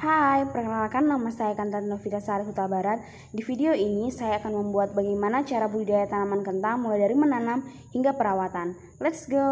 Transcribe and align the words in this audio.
Hai, 0.00 0.48
perkenalkan 0.48 1.12
nama 1.12 1.28
saya 1.28 1.52
Kantan 1.52 1.84
Novita 1.84 2.24
Sari 2.24 2.48
Huta 2.48 2.64
Barat. 2.64 3.04
Di 3.36 3.44
video 3.44 3.76
ini 3.76 4.08
saya 4.08 4.40
akan 4.40 4.64
membuat 4.64 4.96
bagaimana 4.96 5.44
cara 5.44 5.68
budidaya 5.68 6.08
tanaman 6.08 6.40
kentang 6.40 6.80
mulai 6.80 7.04
dari 7.04 7.12
menanam 7.12 7.60
hingga 7.92 8.16
perawatan. 8.16 8.80
Let's 8.96 9.28
go. 9.28 9.44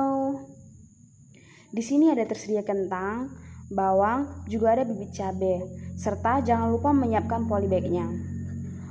Di 1.69 1.85
sini 1.85 2.09
ada 2.09 2.25
tersedia 2.25 2.65
kentang, 2.65 3.29
bawang, 3.69 4.49
juga 4.49 4.73
ada 4.73 4.89
bibit 4.89 5.13
cabai, 5.13 5.69
serta 6.01 6.41
jangan 6.41 6.73
lupa 6.73 6.97
menyiapkan 6.97 7.45
polybagnya. 7.45 8.09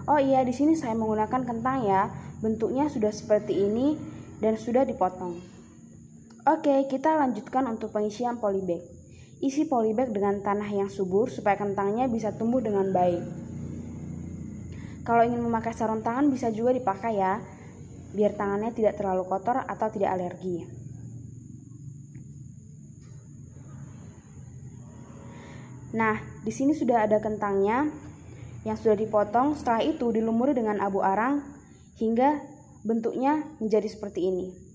Oh 0.05 0.21
iya, 0.21 0.45
di 0.45 0.53
sini 0.53 0.77
saya 0.77 0.93
menggunakan 0.93 1.41
kentang 1.41 1.89
ya. 1.89 2.13
Bentuknya 2.37 2.85
sudah 2.85 3.09
seperti 3.09 3.65
ini 3.65 3.97
dan 4.45 4.61
sudah 4.61 4.85
dipotong. 4.85 5.41
Oke, 6.45 6.85
kita 6.85 7.17
lanjutkan 7.17 7.65
untuk 7.65 7.97
pengisian 7.97 8.37
polybag. 8.37 9.06
Isi 9.37 9.69
polybag 9.69 10.09
dengan 10.09 10.41
tanah 10.41 10.65
yang 10.73 10.89
subur 10.89 11.29
supaya 11.29 11.53
kentangnya 11.61 12.09
bisa 12.09 12.33
tumbuh 12.33 12.57
dengan 12.57 12.89
baik. 12.89 13.21
Kalau 15.05 15.23
ingin 15.23 15.39
memakai 15.45 15.77
sarung 15.77 16.01
tangan 16.01 16.27
bisa 16.33 16.49
juga 16.49 16.73
dipakai 16.73 17.21
ya, 17.21 17.39
biar 18.17 18.33
tangannya 18.33 18.73
tidak 18.73 18.97
terlalu 18.97 19.29
kotor 19.29 19.61
atau 19.61 19.87
tidak 19.93 20.17
alergi. 20.17 20.65
Nah, 25.95 26.19
di 26.43 26.51
sini 26.51 26.75
sudah 26.75 27.07
ada 27.07 27.21
kentangnya 27.23 27.87
yang 28.67 28.75
sudah 28.75 28.99
dipotong. 28.99 29.55
Setelah 29.55 29.85
itu 29.85 30.11
dilumuri 30.11 30.51
dengan 30.57 30.83
abu 30.83 30.99
arang 30.99 31.45
hingga 31.95 32.43
bentuknya 32.83 33.47
menjadi 33.63 33.87
seperti 33.87 34.27
ini. 34.27 34.66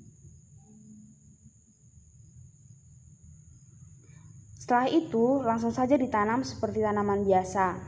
Setelah 4.62 4.86
itu, 4.94 5.42
langsung 5.42 5.74
saja 5.74 5.98
ditanam 5.98 6.46
seperti 6.46 6.86
tanaman 6.86 7.26
biasa, 7.26 7.82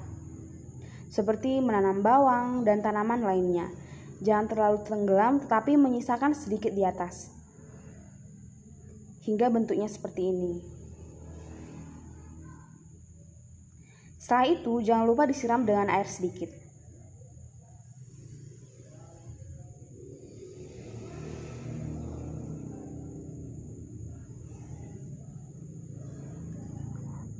seperti 1.06 1.62
menanam 1.62 2.03
bawang 2.03 2.66
dan 2.66 2.83
tanaman 2.83 3.22
lainnya. 3.22 3.70
Jangan 4.19 4.50
terlalu 4.50 4.78
tenggelam, 4.83 5.39
tetapi 5.39 5.78
menyisakan 5.78 6.34
sedikit 6.34 6.75
di 6.75 6.83
atas, 6.83 7.31
hingga 9.22 9.55
bentuknya 9.55 9.86
seperti 9.86 10.34
ini. 10.34 10.58
Setelah 14.19 14.47
itu, 14.50 14.83
jangan 14.83 15.06
lupa 15.06 15.31
disiram 15.31 15.62
dengan 15.62 15.86
air 15.94 16.11
sedikit. 16.11 16.64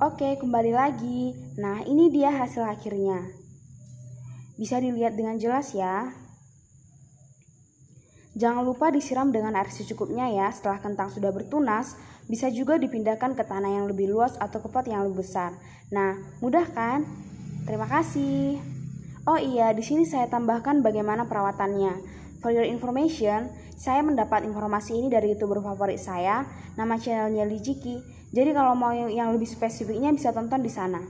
Oke, 0.05 0.37
kembali 0.37 0.69
lagi. 0.77 1.33
Nah, 1.57 1.81
ini 1.89 2.13
dia 2.13 2.29
hasil 2.29 2.61
akhirnya. 2.61 3.25
Bisa 4.61 4.77
dilihat 4.77 5.17
dengan 5.17 5.41
jelas 5.41 5.73
ya. 5.73 6.13
Jangan 8.37 8.69
lupa 8.69 8.93
disiram 8.93 9.33
dengan 9.33 9.57
air 9.57 9.73
secukupnya 9.73 10.29
ya. 10.29 10.53
Setelah 10.53 10.85
kentang 10.85 11.09
sudah 11.09 11.33
bertunas, 11.33 11.97
bisa 12.29 12.53
juga 12.53 12.77
dipindahkan 12.77 13.33
ke 13.33 13.49
tanah 13.49 13.81
yang 13.81 13.89
lebih 13.89 14.13
luas 14.13 14.37
atau 14.37 14.61
ke 14.61 14.69
pot 14.69 14.85
yang 14.85 15.09
lebih 15.09 15.25
besar. 15.25 15.57
Nah, 15.89 16.21
mudah 16.45 16.69
kan? 16.77 17.09
Terima 17.65 17.89
kasih. 17.89 18.61
Oh 19.25 19.41
iya, 19.41 19.73
di 19.73 19.81
sini 19.81 20.05
saya 20.05 20.29
tambahkan 20.29 20.85
bagaimana 20.85 21.25
perawatannya. 21.25 21.97
For 22.45 22.53
your 22.53 22.69
information, 22.69 23.49
saya 23.73 24.05
mendapat 24.05 24.45
informasi 24.45 25.01
ini 25.01 25.09
dari 25.09 25.33
youtuber 25.33 25.65
favorit 25.65 25.97
saya, 25.97 26.45
nama 26.77 27.01
channelnya 27.01 27.49
Lijiki. 27.49 28.05
Jadi 28.37 28.53
kalau 28.53 28.77
mau 28.77 28.93
yang 28.93 29.33
lebih 29.33 29.49
spesifiknya 29.49 30.13
bisa 30.13 30.29
tonton 30.29 30.61
di 30.61 30.69
sana. 30.69 31.01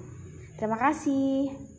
Terima 0.55 0.79
kasih. 0.79 1.74